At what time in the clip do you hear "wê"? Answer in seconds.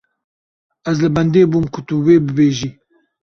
2.05-2.15